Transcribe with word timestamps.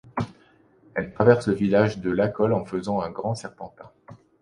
Elle 0.95 1.13
traverse 1.13 1.45
le 1.47 1.53
village 1.53 1.99
de 1.99 2.09
Lacolle 2.09 2.53
en 2.53 2.65
faisant 2.65 3.01
un 3.01 3.11
grand 3.11 3.35
serpentin. 3.35 3.91